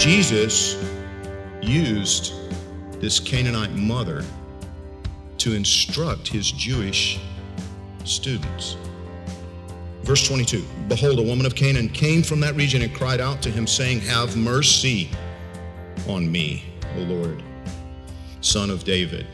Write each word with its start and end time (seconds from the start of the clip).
Jesus 0.00 0.82
used 1.60 2.32
this 3.02 3.20
Canaanite 3.20 3.72
mother 3.72 4.24
to 5.36 5.52
instruct 5.52 6.26
his 6.26 6.50
Jewish 6.50 7.20
students. 8.04 8.78
Verse 10.04 10.26
22 10.26 10.64
Behold, 10.88 11.18
a 11.18 11.22
woman 11.22 11.44
of 11.44 11.54
Canaan 11.54 11.90
came 11.90 12.22
from 12.22 12.40
that 12.40 12.56
region 12.56 12.80
and 12.80 12.94
cried 12.94 13.20
out 13.20 13.42
to 13.42 13.50
him, 13.50 13.66
saying, 13.66 14.00
Have 14.00 14.38
mercy 14.38 15.10
on 16.08 16.32
me, 16.32 16.64
O 16.96 17.00
Lord, 17.00 17.42
son 18.40 18.70
of 18.70 18.84
David. 18.84 19.26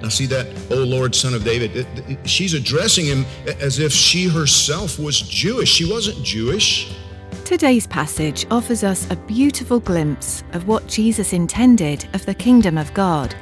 Now, 0.00 0.08
see 0.08 0.24
that, 0.28 0.46
O 0.70 0.76
Lord, 0.76 1.14
son 1.14 1.34
of 1.34 1.44
David? 1.44 1.86
She's 2.24 2.54
addressing 2.54 3.04
him 3.04 3.26
as 3.60 3.80
if 3.80 3.92
she 3.92 4.28
herself 4.28 4.98
was 4.98 5.20
Jewish. 5.20 5.70
She 5.70 5.84
wasn't 5.84 6.24
Jewish. 6.24 6.90
Today's 7.44 7.88
passage 7.88 8.46
offers 8.50 8.84
us 8.84 9.10
a 9.10 9.16
beautiful 9.16 9.80
glimpse 9.80 10.44
of 10.52 10.68
what 10.68 10.86
Jesus 10.86 11.32
intended 11.32 12.08
of 12.14 12.24
the 12.24 12.34
kingdom 12.34 12.78
of 12.78 12.94
God. 12.94 13.34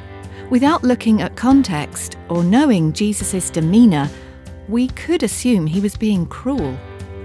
Without 0.49 0.83
looking 0.83 1.21
at 1.21 1.37
context 1.37 2.17
or 2.29 2.43
knowing 2.43 2.93
Jesus' 2.95 3.51
demeanour, 3.51 4.09
we 4.69 4.89
could 4.89 5.23
assume 5.23 5.67
he 5.67 5.81
was 5.81 5.97
being 5.97 6.27
cruel. 6.27 6.77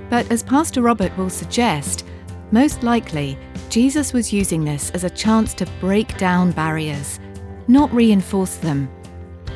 But 0.10 0.30
as 0.30 0.44
Pastor 0.44 0.82
Robert 0.82 1.18
will 1.18 1.30
suggest, 1.30 2.06
most 2.52 2.84
likely 2.84 3.38
Jesus 3.70 4.14
was 4.14 4.34
using 4.34 4.64
this 4.64 4.92
as 4.92 5.06
a 5.06 5.10
chance 5.10 5.54
to 5.56 5.66
break 5.80 6.18
down 6.18 6.52
barriers, 6.52 7.20
not 7.68 7.92
reinforce 7.94 8.58
them. 8.58 8.90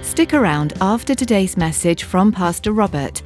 Stick 0.01 0.33
around 0.33 0.73
after 0.81 1.13
today's 1.13 1.57
message 1.57 2.05
from 2.05 2.31
Pastor 2.31 2.71
Robert. 2.71 3.21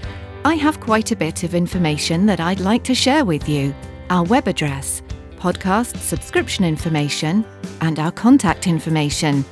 I 0.45 0.55
have 0.55 0.81
quite 0.81 1.11
a 1.11 1.15
bit 1.15 1.43
of 1.43 1.55
information 1.55 2.25
that 2.25 2.41
I'd 2.41 2.59
like 2.59 2.83
to 2.83 2.93
share 2.93 3.23
with 3.23 3.47
you 3.47 3.73
our 4.09 4.25
web 4.25 4.49
address, 4.49 5.01
podcast 5.37 5.95
subscription 5.97 6.65
information, 6.65 7.45
and 7.79 7.97
our 7.97 8.11
contact 8.11 8.67
information. 8.67 9.45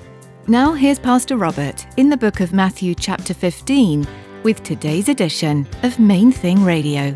Now, 0.47 0.73
here's 0.73 0.99
Pastor 0.99 1.37
Robert 1.37 1.87
in 1.95 2.09
the 2.09 2.17
book 2.17 2.41
of 2.41 2.51
Matthew, 2.51 2.93
chapter 2.93 3.33
15, 3.33 4.05
with 4.43 4.63
today's 4.63 5.07
edition 5.07 5.65
of 5.83 5.97
Main 5.97 6.29
Thing 6.29 6.61
Radio. 6.65 7.11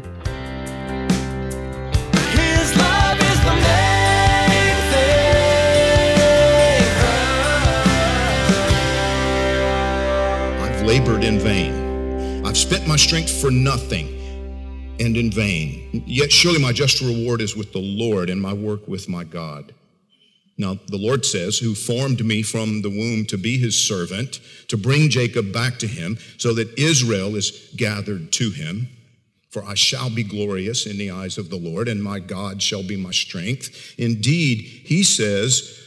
His 2.31 2.77
love 2.77 3.19
is 3.19 3.39
the 3.43 3.55
main 3.59 4.77
thing. 4.93 5.41
I've 10.61 10.81
labored 10.83 11.25
in 11.25 11.39
vain. 11.39 11.74
Spent 12.65 12.87
my 12.87 12.95
strength 12.95 13.29
for 13.29 13.51
nothing 13.51 14.07
and 14.99 15.15
in 15.15 15.29
vain. 15.29 16.03
Yet 16.07 16.31
surely 16.31 16.57
my 16.57 16.71
just 16.71 16.99
reward 16.99 17.39
is 17.39 17.55
with 17.55 17.71
the 17.71 17.79
Lord 17.79 18.27
and 18.27 18.41
my 18.41 18.53
work 18.53 18.87
with 18.87 19.07
my 19.07 19.23
God. 19.23 19.71
Now, 20.57 20.79
the 20.87 20.97
Lord 20.97 21.27
says, 21.27 21.59
Who 21.59 21.75
formed 21.75 22.25
me 22.25 22.41
from 22.41 22.81
the 22.81 22.89
womb 22.89 23.27
to 23.27 23.37
be 23.37 23.59
his 23.59 23.79
servant, 23.79 24.39
to 24.69 24.77
bring 24.77 25.11
Jacob 25.11 25.53
back 25.53 25.77
to 25.77 25.85
him, 25.85 26.17
so 26.39 26.55
that 26.55 26.79
Israel 26.79 27.35
is 27.35 27.51
gathered 27.75 28.31
to 28.31 28.49
him. 28.49 28.87
For 29.51 29.63
I 29.63 29.75
shall 29.75 30.09
be 30.09 30.23
glorious 30.23 30.87
in 30.87 30.97
the 30.97 31.11
eyes 31.11 31.37
of 31.37 31.51
the 31.51 31.57
Lord, 31.57 31.87
and 31.87 32.03
my 32.03 32.17
God 32.17 32.63
shall 32.63 32.81
be 32.81 32.97
my 32.97 33.11
strength. 33.11 33.93
Indeed, 33.99 34.61
he 34.61 35.03
says, 35.03 35.79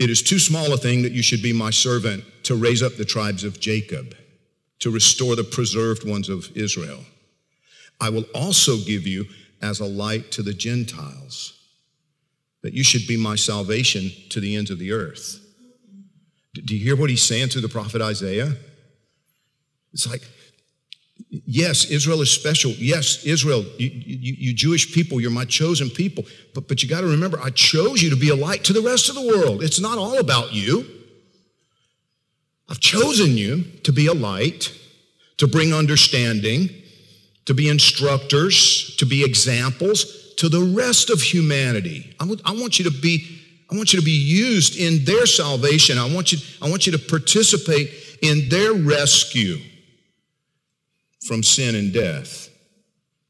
It 0.00 0.10
is 0.10 0.22
too 0.24 0.40
small 0.40 0.72
a 0.72 0.78
thing 0.78 1.02
that 1.02 1.12
you 1.12 1.22
should 1.22 1.44
be 1.44 1.52
my 1.52 1.70
servant 1.70 2.24
to 2.42 2.56
raise 2.56 2.82
up 2.82 2.96
the 2.96 3.04
tribes 3.04 3.44
of 3.44 3.60
Jacob, 3.60 4.16
to 4.80 4.90
restore 4.90 5.36
the 5.36 5.44
preserved 5.44 6.08
ones 6.08 6.28
of 6.28 6.56
Israel. 6.56 7.00
I 8.00 8.10
will 8.10 8.24
also 8.34 8.76
give 8.76 9.06
you 9.06 9.26
as 9.60 9.80
a 9.80 9.84
light 9.84 10.30
to 10.32 10.42
the 10.42 10.54
Gentiles, 10.54 11.54
that 12.62 12.72
you 12.72 12.84
should 12.84 13.06
be 13.06 13.16
my 13.16 13.34
salvation 13.34 14.10
to 14.30 14.40
the 14.40 14.56
ends 14.56 14.70
of 14.70 14.78
the 14.78 14.92
earth. 14.92 15.40
Do 16.54 16.76
you 16.76 16.84
hear 16.84 16.96
what 16.96 17.10
he's 17.10 17.22
saying 17.22 17.48
through 17.48 17.62
the 17.62 17.68
prophet 17.68 18.00
Isaiah? 18.00 18.52
It's 19.92 20.08
like, 20.08 20.22
yes, 21.28 21.86
Israel 21.86 22.20
is 22.20 22.30
special. 22.30 22.70
Yes, 22.72 23.24
Israel, 23.24 23.64
you, 23.78 23.88
you, 23.88 24.34
you 24.38 24.54
Jewish 24.54 24.92
people, 24.92 25.20
you're 25.20 25.30
my 25.30 25.44
chosen 25.44 25.90
people. 25.90 26.24
But, 26.54 26.68
but 26.68 26.82
you 26.82 26.88
got 26.88 27.00
to 27.02 27.06
remember, 27.08 27.40
I 27.40 27.50
chose 27.50 28.02
you 28.02 28.10
to 28.10 28.16
be 28.16 28.28
a 28.28 28.36
light 28.36 28.64
to 28.64 28.72
the 28.72 28.82
rest 28.82 29.08
of 29.08 29.14
the 29.14 29.26
world. 29.26 29.62
It's 29.62 29.80
not 29.80 29.98
all 29.98 30.18
about 30.18 30.52
you. 30.52 30.86
I've 32.68 32.80
chosen 32.80 33.36
you 33.36 33.62
to 33.84 33.92
be 33.92 34.06
a 34.06 34.14
light, 34.14 34.72
to 35.38 35.46
bring 35.46 35.72
understanding, 35.72 36.68
to 37.46 37.54
be 37.54 37.68
instructors, 37.68 38.94
to 38.96 39.06
be 39.06 39.24
examples 39.24 40.34
to 40.36 40.48
the 40.48 40.60
rest 40.60 41.10
of 41.10 41.20
humanity. 41.20 42.14
I 42.20 42.24
want, 42.24 42.78
you 42.78 42.84
to 42.84 42.90
be, 42.90 43.26
I 43.70 43.76
want 43.76 43.92
you 43.92 43.98
to 43.98 44.04
be 44.04 44.10
used 44.10 44.76
in 44.78 45.04
their 45.04 45.26
salvation. 45.26 45.98
I 45.98 46.12
want 46.12 46.30
you, 46.32 46.38
I 46.62 46.70
want 46.70 46.86
you 46.86 46.92
to 46.92 46.98
participate 46.98 47.90
in 48.22 48.48
their 48.48 48.72
rescue 48.72 49.58
from 51.26 51.42
sin 51.42 51.74
and 51.74 51.92
death. 51.92 52.50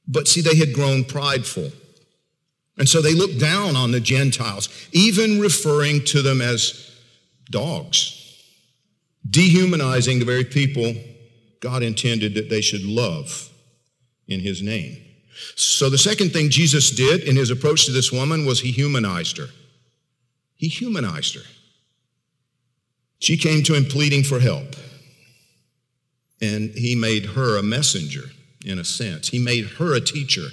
But 0.07 0.27
see, 0.29 0.41
they 0.41 0.57
had 0.57 0.73
grown 0.73 1.05
prideful. 1.05 1.71
And 2.77 2.89
so 2.89 3.01
they 3.01 3.15
looked 3.15 3.41
down 3.41 3.77
on 3.77 3.91
the 3.91 4.01
Gentiles, 4.01 4.69
even 4.93 5.41
referring 5.41 6.05
to 6.07 6.23
them 6.23 6.41
as 6.41 6.95
dogs, 7.51 8.18
dehumanizing 9.29 10.19
the 10.19 10.25
very 10.25 10.45
people 10.45 10.95
God 11.61 11.83
intended 11.83 12.35
that 12.35 12.51
they 12.51 12.61
should 12.61 12.85
love 12.85 13.51
in 14.27 14.41
his 14.41 14.63
name. 14.63 14.97
So 15.55 15.89
the 15.89 15.99
second 15.99 16.33
thing 16.33 16.51
Jesus 16.51 16.91
did 16.91 17.23
in 17.23 17.37
his 17.37 17.51
approach 17.51 17.87
to 17.87 17.93
this 17.93 18.13
woman 18.13 18.45
was 18.45 18.61
he 18.61 18.71
humanized 18.71 19.39
her. 19.39 19.49
He 20.57 20.69
humanized 20.69 21.35
her. 21.35 21.43
She 23.21 23.37
came 23.37 23.63
to 23.65 23.75
him 23.75 23.85
pleading 23.85 24.25
for 24.25 24.41
help. 24.41 24.77
And 26.41 26.71
he 26.71 26.95
made 26.95 27.27
her 27.27 27.59
a 27.59 27.63
messenger 27.63 28.23
in 28.65 28.79
a 28.79 28.85
sense. 28.85 29.29
He 29.29 29.39
made 29.39 29.67
her 29.79 29.95
a 29.95 30.01
teacher. 30.01 30.47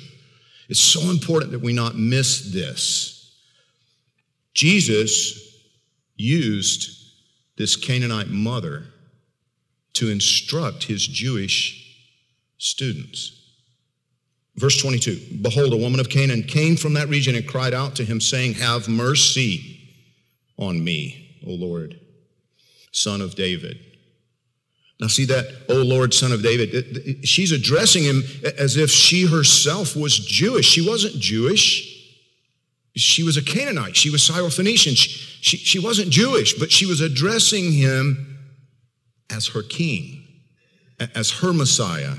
It's 0.68 0.80
so 0.80 1.12
important 1.12 1.52
that 1.52 1.62
we 1.62 1.74
not 1.74 1.96
miss 1.96 2.52
this. 2.52 3.36
Jesus 4.54 5.62
used 6.16 7.05
this 7.58 7.76
Canaanite 7.76 8.30
mother 8.30 8.88
to 9.94 10.10
instruct 10.10 10.84
his 10.84 11.06
Jewish 11.06 11.82
students. 12.58 13.42
Verse 14.56 14.82
22 14.82 15.40
Behold, 15.42 15.74
a 15.74 15.78
woman 15.78 16.00
of 16.00 16.10
Canaan 16.10 16.44
came 16.44 16.78
from 16.78 16.94
that 16.94 17.10
region 17.10 17.36
and 17.36 17.48
cried 17.48 17.74
out 17.74 17.96
to 17.96 18.06
him, 18.06 18.22
saying, 18.22 18.56
Have 18.56 18.88
mercy 18.88 19.80
on 20.58 20.84
me, 20.84 21.40
O 21.46 21.52
Lord, 21.52 22.00
son 22.92 23.22
of 23.22 23.36
David. 23.36 23.80
Now, 25.00 25.08
see 25.08 25.26
that, 25.26 25.66
O 25.68 25.82
Lord, 25.82 26.14
son 26.14 26.32
of 26.32 26.42
David? 26.42 27.28
She's 27.28 27.52
addressing 27.52 28.04
him 28.04 28.24
as 28.58 28.78
if 28.78 28.90
she 28.90 29.26
herself 29.26 29.94
was 29.96 30.18
Jewish. 30.18 30.66
She 30.66 30.88
wasn't 30.88 31.16
Jewish. 31.16 31.95
She 32.96 33.24
was 33.24 33.36
a 33.38 33.42
Canaanite. 33.42 33.96
She 33.96 34.10
was 34.10 34.22
Syrophoenician. 34.22 34.96
She, 34.96 35.10
she, 35.42 35.58
she 35.58 35.80
wasn't 35.80 36.10
Jewish, 36.10 36.54
but 36.54 36.72
she 36.72 36.86
was 36.86 37.02
addressing 37.02 37.74
him 37.74 38.38
as 39.30 39.48
her 39.48 39.62
king, 39.62 40.26
as 41.14 41.32
her 41.32 41.54
Messiah. 41.54 42.16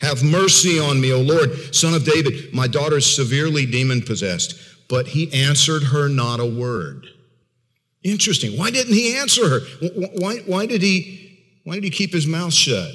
Have 0.00 0.22
mercy 0.22 0.78
on 0.78 1.00
me, 1.00 1.12
O 1.12 1.20
Lord, 1.20 1.74
son 1.74 1.94
of 1.94 2.04
David. 2.04 2.52
My 2.52 2.66
daughter 2.68 2.98
is 2.98 3.16
severely 3.16 3.66
demon 3.66 4.02
possessed. 4.02 4.54
But 4.88 5.08
he 5.08 5.32
answered 5.32 5.82
her 5.84 6.08
not 6.08 6.40
a 6.40 6.46
word. 6.46 7.06
Interesting. 8.02 8.56
Why 8.56 8.70
didn't 8.70 8.94
he 8.94 9.16
answer 9.16 9.48
her? 9.48 9.60
Wh- 9.60 9.94
wh- 9.94 10.20
Why, 10.20 10.36
why, 10.46 10.66
did 10.66 10.82
he, 10.82 11.38
why 11.64 11.74
did 11.74 11.84
he 11.84 11.90
keep 11.90 12.12
his 12.12 12.26
mouth 12.26 12.52
shut? 12.54 12.90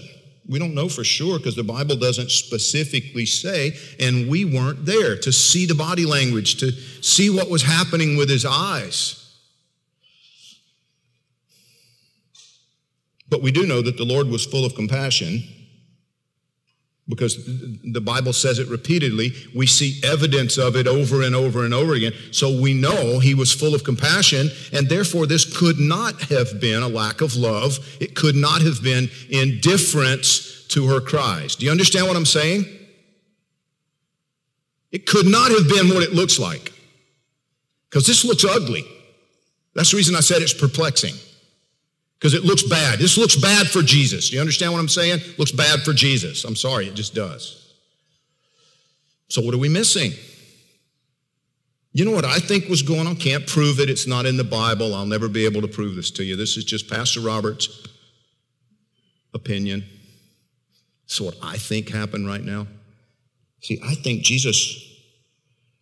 We 0.47 0.59
don't 0.59 0.75
know 0.75 0.89
for 0.89 1.03
sure 1.03 1.37
because 1.37 1.55
the 1.55 1.63
Bible 1.63 1.95
doesn't 1.95 2.29
specifically 2.29 3.25
say, 3.25 3.77
and 3.99 4.29
we 4.29 4.43
weren't 4.43 4.85
there 4.85 5.17
to 5.17 5.31
see 5.31 5.65
the 5.65 5.75
body 5.75 6.05
language, 6.05 6.57
to 6.57 6.71
see 7.01 7.29
what 7.29 7.49
was 7.49 7.63
happening 7.63 8.17
with 8.17 8.29
his 8.29 8.45
eyes. 8.45 9.19
But 13.29 13.41
we 13.41 13.51
do 13.51 13.65
know 13.65 13.81
that 13.81 13.97
the 13.97 14.03
Lord 14.03 14.27
was 14.27 14.45
full 14.45 14.65
of 14.65 14.75
compassion 14.75 15.43
because 17.07 17.45
the 17.45 18.01
Bible 18.01 18.31
says 18.31 18.59
it 18.59 18.69
repeatedly. 18.69 19.33
We 19.53 19.67
see 19.67 19.99
evidence 20.03 20.57
of 20.57 20.75
it 20.75 20.87
over 20.87 21.21
and 21.21 21.35
over 21.35 21.65
and 21.65 21.73
over 21.73 21.93
again. 21.93 22.13
So 22.31 22.61
we 22.61 22.73
know 22.73 23.19
he 23.19 23.35
was 23.35 23.51
full 23.51 23.75
of 23.75 23.83
compassion, 23.83 24.49
and 24.71 24.87
therefore 24.87 25.27
this 25.27 25.57
could 25.57 25.79
not 25.79 26.21
have 26.23 26.61
been 26.61 26.81
a 26.81 26.87
lack 26.87 27.19
of 27.21 27.35
love. 27.35 27.77
It 27.99 28.15
could 28.15 28.35
not 28.35 28.61
have 28.61 28.81
been 28.81 29.09
indifference 29.29 30.65
to 30.69 30.87
her 30.87 31.01
cries. 31.01 31.55
Do 31.57 31.65
you 31.65 31.71
understand 31.71 32.07
what 32.07 32.15
I'm 32.15 32.25
saying? 32.25 32.65
It 34.91 35.05
could 35.05 35.25
not 35.25 35.51
have 35.51 35.67
been 35.67 35.89
what 35.89 36.03
it 36.03 36.13
looks 36.13 36.39
like. 36.39 36.71
Because 37.89 38.07
this 38.07 38.23
looks 38.23 38.45
ugly. 38.45 38.85
That's 39.75 39.91
the 39.91 39.97
reason 39.97 40.15
I 40.15 40.21
said 40.21 40.41
it's 40.41 40.53
perplexing 40.53 41.15
because 42.23 42.35
it 42.35 42.45
looks 42.45 42.63
bad. 42.63 42.99
This 42.99 43.17
looks 43.17 43.35
bad 43.35 43.67
for 43.67 43.81
Jesus. 43.81 44.29
Do 44.29 44.35
you 44.35 44.39
understand 44.39 44.71
what 44.71 44.79
I'm 44.79 44.87
saying? 44.87 45.19
Looks 45.37 45.51
bad 45.51 45.81
for 45.81 45.91
Jesus. 45.91 46.45
I'm 46.45 46.55
sorry, 46.55 46.87
it 46.87 46.93
just 46.93 47.13
does. 47.13 47.75
So, 49.27 49.41
what 49.41 49.53
are 49.53 49.57
we 49.57 49.67
missing? 49.67 50.13
You 51.91 52.05
know 52.05 52.11
what 52.11 52.23
I 52.23 52.39
think 52.39 52.69
was 52.69 52.81
going 52.81 53.07
on? 53.07 53.17
Can't 53.17 53.45
prove 53.45 53.81
it. 53.81 53.89
It's 53.89 54.07
not 54.07 54.25
in 54.25 54.37
the 54.37 54.45
Bible. 54.45 54.95
I'll 54.95 55.05
never 55.05 55.27
be 55.27 55.43
able 55.43 55.59
to 55.63 55.67
prove 55.67 55.97
this 55.97 56.11
to 56.11 56.23
you. 56.23 56.37
This 56.37 56.55
is 56.55 56.63
just 56.63 56.89
Pastor 56.89 57.19
Robert's 57.19 57.85
opinion. 59.33 59.83
So, 61.07 61.25
what 61.25 61.35
I 61.43 61.57
think 61.57 61.89
happened 61.89 62.25
right 62.25 62.43
now. 62.43 62.67
See, 63.59 63.81
I 63.85 63.95
think 63.95 64.23
Jesus 64.23 64.81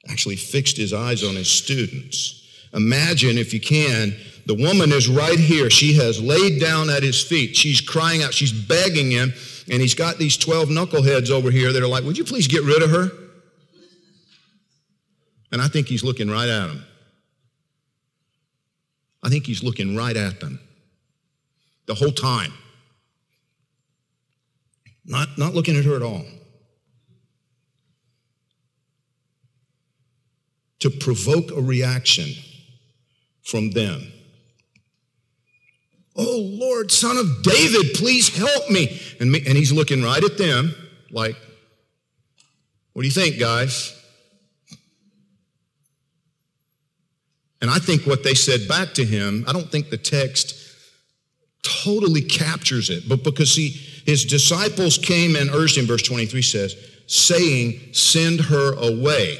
actually 0.09 0.38
fixed 0.38 0.75
his 0.75 0.91
eyes 0.91 1.23
on 1.23 1.35
his 1.35 1.51
students. 1.51 2.39
Imagine, 2.73 3.38
if 3.38 3.53
you 3.53 3.59
can, 3.59 4.15
the 4.51 4.62
woman 4.62 4.92
is 4.92 5.07
right 5.07 5.39
here. 5.39 5.69
She 5.69 5.94
has 5.94 6.21
laid 6.21 6.59
down 6.59 6.89
at 6.89 7.03
his 7.03 7.24
feet. 7.24 7.56
She's 7.56 7.80
crying 7.80 8.21
out. 8.21 8.33
She's 8.33 8.51
begging 8.51 9.09
him. 9.09 9.33
And 9.71 9.81
he's 9.81 9.95
got 9.95 10.18
these 10.18 10.36
12 10.36 10.68
knuckleheads 10.68 11.30
over 11.30 11.50
here 11.50 11.71
that 11.71 11.81
are 11.81 11.88
like, 11.88 12.03
Would 12.03 12.18
you 12.18 12.25
please 12.25 12.50
get 12.50 12.62
rid 12.63 12.83
of 12.83 12.89
her? 12.89 13.12
And 15.53 15.62
I 15.62 15.69
think 15.69 15.88
he's 15.88 16.03
looking 16.03 16.30
right 16.30 16.50
at 16.50 16.68
them. 16.68 16.83
I 19.24 19.30
think 19.30 19.45
he's 19.45 19.63
looking 19.63 19.95
right 19.95 20.18
at 20.18 20.42
them 20.42 20.59
the 21.86 21.94
whole 21.94 22.12
time. 22.12 22.51
Not, 25.06 25.38
not 25.38 25.53
looking 25.53 25.77
at 25.77 25.86
her 25.86 25.95
at 25.95 26.01
all. 26.01 26.25
To 30.80 30.89
provoke 30.89 31.51
a 31.51 31.62
reaction 31.62 32.27
from 33.44 33.71
them. 33.71 34.12
Lord, 36.71 36.91
son 36.91 37.18
of 37.18 37.44
David, 37.44 37.95
please 37.95 38.35
help 38.35 38.69
me. 38.69 39.00
And, 39.19 39.31
me. 39.31 39.44
and 39.45 39.57
he's 39.57 39.73
looking 39.73 40.01
right 40.03 40.23
at 40.23 40.38
them 40.38 40.73
like, 41.12 41.35
what 42.94 43.01
do 43.01 43.07
you 43.07 43.13
think, 43.13 43.39
guys? 43.39 43.97
And 47.62 47.69
I 47.69 47.77
think 47.77 48.07
what 48.07 48.23
they 48.23 48.33
said 48.33 48.68
back 48.68 48.94
to 48.94 49.06
him, 49.06 49.44
I 49.47 49.53
don't 49.53 49.69
think 49.69 49.89
the 49.89 49.97
text 49.97 50.56
totally 51.83 52.21
captures 52.21 52.89
it, 52.89 53.07
but 53.07 53.24
because 53.24 53.53
see, 53.53 53.69
his 54.06 54.25
disciples 54.25 54.97
came 54.97 55.35
and 55.35 55.50
urged 55.51 55.77
him, 55.77 55.85
verse 55.85 56.01
23 56.01 56.41
says, 56.41 56.75
saying, 57.06 57.94
Send 57.94 58.39
her 58.39 58.74
away, 58.75 59.38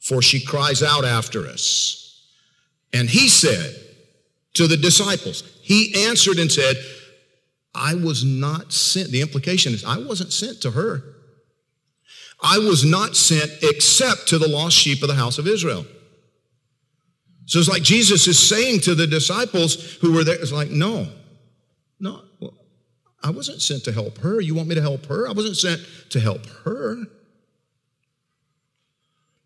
for 0.00 0.20
she 0.20 0.44
cries 0.44 0.82
out 0.82 1.04
after 1.04 1.46
us. 1.46 2.26
And 2.92 3.08
he 3.08 3.28
said, 3.28 3.87
to 4.54 4.66
the 4.66 4.76
disciples. 4.76 5.42
He 5.62 6.06
answered 6.06 6.38
and 6.38 6.50
said, 6.50 6.76
I 7.74 7.94
was 7.94 8.24
not 8.24 8.72
sent. 8.72 9.10
The 9.10 9.20
implication 9.20 9.72
is, 9.72 9.84
I 9.84 9.98
wasn't 9.98 10.32
sent 10.32 10.62
to 10.62 10.72
her. 10.72 11.02
I 12.42 12.58
was 12.58 12.84
not 12.84 13.16
sent 13.16 13.50
except 13.62 14.28
to 14.28 14.38
the 14.38 14.48
lost 14.48 14.76
sheep 14.76 15.02
of 15.02 15.08
the 15.08 15.14
house 15.14 15.38
of 15.38 15.46
Israel. 15.46 15.84
So 17.46 17.58
it's 17.58 17.68
like 17.68 17.82
Jesus 17.82 18.26
is 18.26 18.38
saying 18.38 18.80
to 18.80 18.94
the 18.94 19.06
disciples 19.06 19.96
who 20.00 20.12
were 20.12 20.22
there, 20.22 20.34
it's 20.34 20.52
like, 20.52 20.70
no, 20.70 21.08
no, 21.98 22.22
I 23.22 23.30
wasn't 23.30 23.62
sent 23.62 23.84
to 23.84 23.92
help 23.92 24.18
her. 24.18 24.40
You 24.40 24.54
want 24.54 24.68
me 24.68 24.74
to 24.74 24.82
help 24.82 25.06
her? 25.06 25.26
I 25.26 25.32
wasn't 25.32 25.56
sent 25.56 25.80
to 26.10 26.20
help 26.20 26.46
her. 26.64 26.96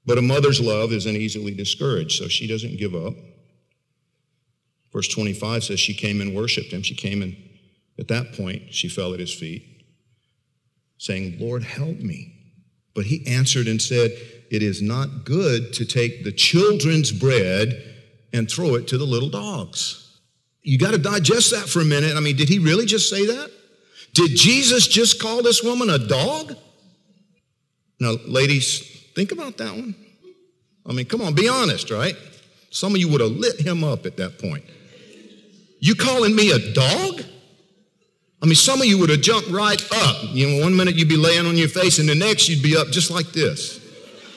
But 0.05 0.19
a 0.19 0.22
mother's 0.22 0.60
love 0.60 0.93
isn't 0.93 1.16
easily 1.16 1.55
discouraged, 1.55 2.19
so 2.19 2.28
she 2.28 2.46
doesn't 2.46 2.76
give 2.76 2.94
up. 2.94 3.14
Verse 4.93 5.09
25 5.09 5.65
says 5.65 5.81
she 5.81 5.94
came 5.94 6.21
and 6.21 6.35
worshiped 6.35 6.73
him. 6.73 6.83
She 6.83 6.94
came 6.94 7.23
and 7.23 7.37
at 7.99 8.09
that 8.09 8.33
point 8.35 8.75
she 8.75 8.89
fell 8.89 9.15
at 9.15 9.21
his 9.21 9.33
feet, 9.33 9.85
saying, 10.99 11.37
Lord, 11.39 11.62
help 11.62 11.99
me. 11.99 12.35
But 12.94 13.06
he 13.06 13.27
answered 13.27 13.69
and 13.69 13.81
said, 13.81 14.11
It 14.50 14.62
is 14.62 14.83
not 14.83 15.25
good 15.25 15.73
to 15.75 15.85
take 15.85 16.25
the 16.25 16.33
children's 16.33 17.11
bread 17.11 17.83
and 18.33 18.50
throw 18.50 18.75
it 18.75 18.89
to 18.89 18.99
the 18.99 19.05
little 19.05 19.31
dogs. 19.31 20.21
You 20.62 20.79
got 20.79 20.93
to 20.93 20.99
digest 20.99 21.50
that 21.50 21.69
for 21.69 21.81
a 21.81 21.85
minute. 21.85 22.17
I 22.17 22.21
mean, 22.21 22.37
did 22.37 22.49
he 22.49 22.59
really 22.59 22.87
just 22.87 23.11
say 23.11 23.27
that? 23.27 23.50
Did 24.15 24.37
Jesus 24.37 24.87
just 24.87 25.21
call 25.21 25.43
this 25.43 25.62
woman 25.62 25.91
a 25.91 25.99
dog? 25.99 26.55
Now, 27.99 28.15
ladies, 28.27 29.06
think 29.15 29.33
about 29.33 29.56
that 29.59 29.75
one. 29.75 29.94
I 30.85 30.93
mean, 30.93 31.06
come 31.06 31.23
on, 31.23 31.35
be 31.35 31.49
honest, 31.49 31.91
right? 31.91 32.17
Some 32.71 32.94
of 32.94 33.00
you 33.00 33.09
would 33.09 33.21
have 33.21 33.31
lit 33.31 33.61
him 33.61 33.85
up 33.85 34.06
at 34.06 34.17
that 34.19 34.39
point. 34.39 34.65
You 35.82 35.96
calling 35.96 36.37
me 36.37 36.52
a 36.52 36.73
dog? 36.73 37.23
I 38.40 38.46
mean, 38.46 38.55
some 38.55 38.81
of 38.81 38.87
you 38.87 38.99
would 38.99 39.11
have 39.11 39.20
jumped 39.20 39.50
right 39.50 39.82
up. 39.93 40.17
You 40.31 40.49
know, 40.49 40.62
one 40.62 40.76
minute 40.76 40.94
you'd 40.94 41.08
be 41.08 41.17
laying 41.17 41.44
on 41.44 41.56
your 41.56 41.69
face, 41.69 41.99
and 41.99 42.08
the 42.08 42.14
next 42.14 42.49
you'd 42.49 42.62
be 42.62 42.76
up 42.76 42.90
just 42.90 43.11
like 43.11 43.32
this, 43.32 43.81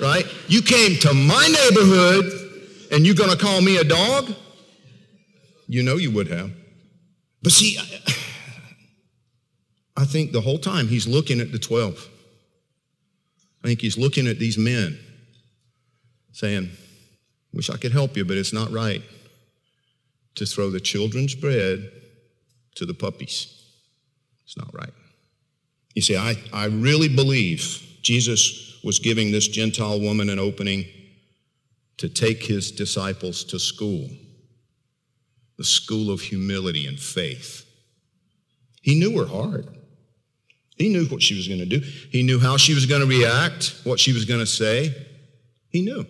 right? 0.02 0.26
You 0.48 0.64
came 0.64 0.98
to 1.02 1.14
my 1.14 1.48
neighborhood, 1.48 2.26
and 2.92 3.06
you're 3.06 3.14
going 3.14 3.30
to 3.30 3.38
call 3.38 3.62
me 3.62 3.78
a 3.78 3.84
dog? 3.84 4.34
You 5.68 5.84
know 5.84 5.98
you 5.98 6.10
would 6.10 6.30
have. 6.30 6.52
But 7.44 7.52
see, 7.52 7.78
I 9.96 10.06
think 10.06 10.32
the 10.32 10.42
whole 10.42 10.58
time 10.58 10.88
he's 10.88 11.08
looking 11.08 11.40
at 11.40 11.52
the 11.52 11.60
12. 11.60 12.10
I 13.64 13.68
think 13.68 13.82
he's 13.82 14.00
looking 14.00 14.26
at 14.26 14.40
these 14.40 14.58
men 14.58 14.98
saying, 16.32 16.72
Wish 17.54 17.70
I 17.70 17.78
could 17.78 17.92
help 17.92 18.18
you, 18.18 18.26
but 18.26 18.36
it's 18.36 18.52
not 18.52 18.72
right 18.72 19.04
to 20.36 20.46
throw 20.46 20.70
the 20.70 20.80
children's 20.80 21.36
bread 21.36 21.92
to 22.76 22.86
the 22.86 22.94
puppies. 22.94 23.64
It's 24.44 24.58
not 24.58 24.74
right. 24.74 24.94
You 25.96 26.02
see, 26.02 26.18
I, 26.18 26.36
I 26.54 26.66
really 26.66 27.08
believe 27.08 27.82
Jesus 28.02 28.80
was 28.84 29.00
giving 29.00 29.32
this 29.32 29.48
Gentile 29.48 30.00
woman 30.00 30.30
an 30.30 30.40
opening 30.40 30.86
to 31.98 32.10
take 32.10 32.44
his 32.44 32.72
disciples 32.72 33.44
to 33.46 33.58
school, 33.58 34.10
the 35.58 35.64
school 35.64 36.12
of 36.12 36.22
humility 36.22 36.86
and 36.86 37.00
faith. 37.00 37.66
He 38.82 39.00
knew 39.00 39.18
her 39.18 39.28
heart. 39.28 39.66
He 40.78 40.90
knew 40.90 41.06
what 41.06 41.24
she 41.24 41.36
was 41.36 41.48
going 41.48 41.62
to 41.62 41.66
do. 41.66 41.80
He 42.12 42.22
knew 42.22 42.40
how 42.40 42.58
she 42.58 42.74
was 42.74 42.86
going 42.86 43.02
to 43.02 43.08
react, 43.08 43.80
what 43.86 44.00
she 44.00 44.12
was 44.12 44.26
going 44.26 44.42
to 44.42 44.46
say. 44.46 44.94
He 45.70 45.82
knew. 45.82 46.06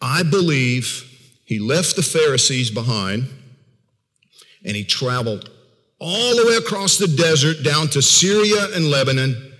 I 0.00 0.22
believe 0.22 1.07
he 1.48 1.58
left 1.58 1.96
the 1.96 2.02
Pharisees 2.02 2.70
behind 2.70 3.26
and 4.66 4.76
he 4.76 4.84
traveled 4.84 5.48
all 5.98 6.36
the 6.36 6.44
way 6.46 6.56
across 6.56 6.98
the 6.98 7.08
desert 7.08 7.62
down 7.64 7.88
to 7.88 8.02
Syria 8.02 8.68
and 8.74 8.90
Lebanon 8.90 9.54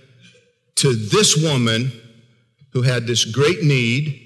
to 0.75 0.93
this 0.93 1.35
woman 1.35 1.91
who 2.73 2.83
had 2.83 3.07
this 3.07 3.25
great 3.25 3.63
need 3.63 4.21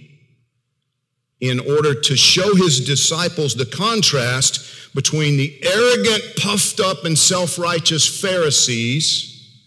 in 1.40 1.62
order 1.62 1.94
to 1.94 2.18
show 2.18 2.54
his 2.54 2.86
disciples 2.86 3.56
the 3.56 3.66
contrast 3.66 4.94
between 4.94 5.38
the 5.38 5.58
arrogant, 5.64 6.36
puffed 6.36 6.82
up, 6.82 7.06
and 7.06 7.18
self 7.18 7.58
righteous 7.58 8.20
Pharisees 8.20 9.58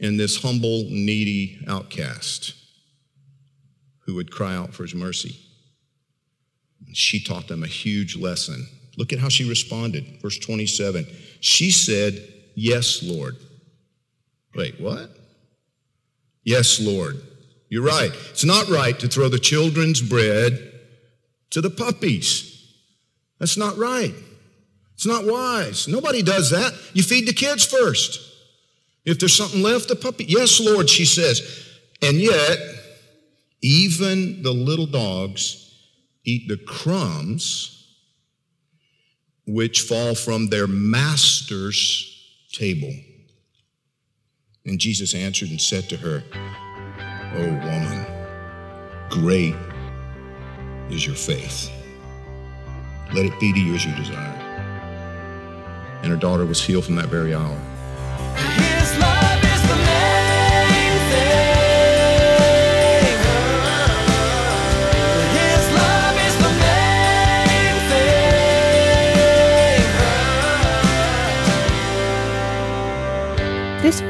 and 0.00 0.20
this 0.20 0.42
humble, 0.42 0.84
needy 0.90 1.64
outcast 1.66 2.52
who 4.00 4.14
would 4.16 4.30
cry 4.30 4.54
out 4.54 4.74
for 4.74 4.82
his 4.82 4.94
mercy. 4.94 5.45
She 6.92 7.22
taught 7.22 7.48
them 7.48 7.62
a 7.62 7.68
huge 7.68 8.16
lesson. 8.16 8.66
Look 8.96 9.12
at 9.12 9.18
how 9.18 9.28
she 9.28 9.48
responded. 9.48 10.20
Verse 10.22 10.38
27. 10.38 11.06
She 11.40 11.70
said, 11.70 12.26
Yes, 12.54 13.02
Lord. 13.02 13.36
Wait, 14.54 14.80
what? 14.80 15.10
Yes, 16.44 16.80
Lord. 16.80 17.20
You're 17.68 17.84
right. 17.84 18.10
It's 18.30 18.44
not 18.44 18.68
right 18.68 18.98
to 19.00 19.08
throw 19.08 19.28
the 19.28 19.38
children's 19.38 20.00
bread 20.00 20.72
to 21.50 21.60
the 21.60 21.70
puppies. 21.70 22.72
That's 23.38 23.56
not 23.56 23.76
right. 23.76 24.14
It's 24.94 25.06
not 25.06 25.26
wise. 25.26 25.88
Nobody 25.88 26.22
does 26.22 26.50
that. 26.50 26.72
You 26.94 27.02
feed 27.02 27.28
the 27.28 27.34
kids 27.34 27.66
first. 27.66 28.20
If 29.04 29.18
there's 29.18 29.36
something 29.36 29.62
left, 29.62 29.88
the 29.88 29.96
puppy. 29.96 30.24
Yes, 30.24 30.58
Lord, 30.58 30.88
she 30.88 31.04
says. 31.04 31.68
And 32.00 32.16
yet, 32.16 32.58
even 33.60 34.42
the 34.42 34.52
little 34.52 34.86
dogs 34.86 35.65
eat 36.26 36.48
the 36.48 36.58
crumbs 36.58 37.72
which 39.46 39.82
fall 39.82 40.14
from 40.14 40.48
their 40.48 40.66
master's 40.66 42.12
table. 42.52 42.92
And 44.66 44.78
Jesus 44.78 45.14
answered 45.14 45.50
and 45.50 45.60
said 45.60 45.88
to 45.88 45.96
her, 45.96 46.24
O 47.36 47.44
woman, 47.44 48.06
great 49.08 49.54
is 50.90 51.06
your 51.06 51.14
faith. 51.14 51.70
Let 53.14 53.24
it 53.26 53.38
be 53.38 53.52
to 53.52 53.60
you 53.60 53.74
as 53.74 53.84
you 53.84 53.94
desire. 53.94 54.42
And 56.02 56.10
her 56.10 56.18
daughter 56.18 56.44
was 56.44 56.62
healed 56.62 56.84
from 56.84 56.96
that 56.96 57.06
very 57.08 57.34
hour. 57.34 57.56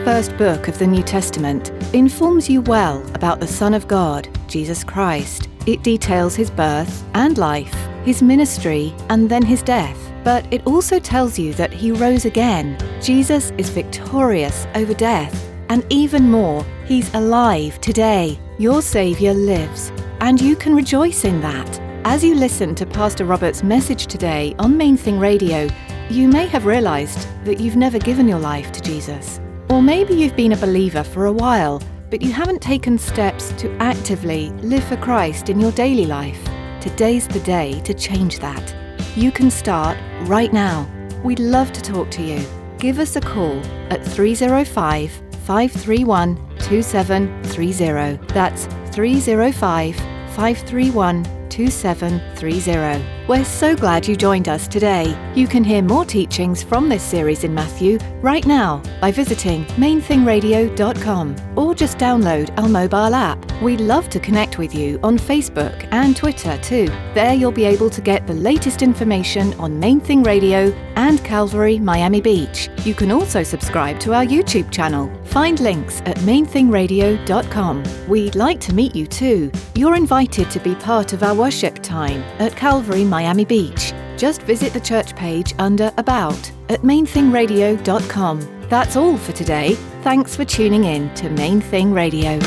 First 0.06 0.36
book 0.36 0.68
of 0.68 0.78
the 0.78 0.86
New 0.86 1.02
Testament 1.02 1.72
informs 1.92 2.48
you 2.48 2.60
well 2.60 3.04
about 3.16 3.40
the 3.40 3.46
Son 3.48 3.74
of 3.74 3.88
God, 3.88 4.28
Jesus 4.46 4.84
Christ. 4.84 5.48
It 5.66 5.82
details 5.82 6.36
his 6.36 6.48
birth 6.48 7.04
and 7.14 7.36
life, 7.36 7.74
his 8.04 8.22
ministry, 8.22 8.94
and 9.08 9.28
then 9.28 9.44
his 9.44 9.64
death. 9.64 9.98
But 10.22 10.46
it 10.52 10.64
also 10.64 11.00
tells 11.00 11.40
you 11.40 11.54
that 11.54 11.72
he 11.72 11.90
rose 11.90 12.24
again. 12.24 12.78
Jesus 13.02 13.52
is 13.58 13.68
victorious 13.68 14.68
over 14.76 14.94
death. 14.94 15.34
And 15.70 15.84
even 15.90 16.30
more, 16.30 16.64
he's 16.84 17.12
alive 17.12 17.80
today. 17.80 18.38
Your 18.58 18.82
Saviour 18.82 19.34
lives. 19.34 19.90
And 20.20 20.40
you 20.40 20.54
can 20.54 20.76
rejoice 20.76 21.24
in 21.24 21.40
that. 21.40 21.80
As 22.04 22.22
you 22.22 22.36
listen 22.36 22.76
to 22.76 22.86
Pastor 22.86 23.24
Robert's 23.24 23.64
message 23.64 24.06
today 24.06 24.54
on 24.60 24.76
Main 24.76 24.96
Thing 24.96 25.18
Radio, 25.18 25.68
you 26.08 26.28
may 26.28 26.46
have 26.46 26.64
realized 26.64 27.26
that 27.44 27.58
you've 27.58 27.74
never 27.74 27.98
given 27.98 28.28
your 28.28 28.38
life 28.38 28.70
to 28.70 28.80
Jesus. 28.80 29.40
Or 29.68 29.82
maybe 29.82 30.14
you've 30.14 30.36
been 30.36 30.52
a 30.52 30.56
believer 30.56 31.02
for 31.02 31.26
a 31.26 31.32
while, 31.32 31.82
but 32.08 32.22
you 32.22 32.32
haven't 32.32 32.62
taken 32.62 32.98
steps 32.98 33.52
to 33.58 33.70
actively 33.78 34.50
live 34.62 34.84
for 34.84 34.96
Christ 34.96 35.48
in 35.48 35.58
your 35.60 35.72
daily 35.72 36.06
life. 36.06 36.38
Today's 36.80 37.26
the 37.26 37.40
day 37.40 37.80
to 37.80 37.92
change 37.92 38.38
that. 38.38 38.74
You 39.16 39.32
can 39.32 39.50
start 39.50 39.98
right 40.22 40.52
now. 40.52 40.88
We'd 41.24 41.40
love 41.40 41.72
to 41.72 41.82
talk 41.82 42.10
to 42.12 42.22
you. 42.22 42.46
Give 42.78 43.00
us 43.00 43.16
a 43.16 43.20
call 43.20 43.60
at 43.90 44.04
305 44.06 45.10
531 45.44 46.36
2730. 46.58 48.32
That's 48.32 48.66
305 48.94 49.96
531 49.96 51.48
2730. 51.48 53.15
We're 53.28 53.44
so 53.44 53.74
glad 53.74 54.06
you 54.06 54.14
joined 54.14 54.48
us 54.48 54.68
today. 54.68 55.12
You 55.34 55.48
can 55.48 55.64
hear 55.64 55.82
more 55.82 56.04
teachings 56.04 56.62
from 56.62 56.88
this 56.88 57.02
series 57.02 57.42
in 57.42 57.52
Matthew 57.52 57.98
right 58.22 58.46
now 58.46 58.80
by 59.00 59.10
visiting 59.10 59.64
mainthingradio.com 59.64 61.36
or 61.56 61.74
just 61.74 61.98
download 61.98 62.56
our 62.56 62.68
mobile 62.68 63.16
app. 63.16 63.44
We'd 63.60 63.80
love 63.80 64.08
to 64.10 64.20
connect 64.20 64.58
with 64.58 64.72
you 64.76 65.00
on 65.02 65.18
Facebook 65.18 65.88
and 65.90 66.14
Twitter 66.14 66.56
too. 66.58 66.86
There 67.14 67.34
you'll 67.34 67.50
be 67.50 67.64
able 67.64 67.90
to 67.90 68.00
get 68.00 68.28
the 68.28 68.34
latest 68.34 68.80
information 68.80 69.54
on 69.54 69.80
Main 69.80 69.98
Thing 69.98 70.22
Radio 70.22 70.72
and 70.94 71.22
Calvary 71.24 71.78
Miami 71.78 72.20
Beach. 72.20 72.70
You 72.84 72.94
can 72.94 73.10
also 73.10 73.42
subscribe 73.42 73.98
to 74.00 74.14
our 74.14 74.24
YouTube 74.24 74.70
channel. 74.70 75.10
Find 75.24 75.58
links 75.58 76.00
at 76.02 76.16
mainthingradio.com. 76.18 77.84
We'd 78.08 78.36
like 78.36 78.60
to 78.60 78.72
meet 78.72 78.94
you 78.94 79.06
too. 79.06 79.50
You're 79.74 79.96
invited 79.96 80.50
to 80.50 80.60
be 80.60 80.74
part 80.76 81.12
of 81.12 81.22
our 81.22 81.34
worship 81.34 81.82
time 81.82 82.22
at 82.38 82.54
Calvary 82.56 83.04
Miami 83.16 83.46
Beach. 83.46 83.94
Just 84.18 84.42
visit 84.42 84.74
the 84.74 84.80
church 84.80 85.16
page 85.16 85.54
under 85.58 85.90
About 85.96 86.52
at 86.68 86.82
mainthingradio.com. 86.82 88.36
That's 88.68 88.96
all 88.96 89.16
for 89.16 89.32
today. 89.32 89.74
Thanks 90.02 90.36
for 90.36 90.44
tuning 90.44 90.84
in 90.84 91.14
to 91.14 91.30
Main 91.30 91.62
Thing 91.62 91.94
Radio. 91.94 92.38